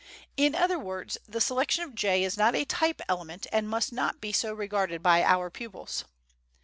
[0.35, 4.19] In other words, the selection of Jay is not a type element, and must not
[4.19, 6.05] be so regarded by our pupils.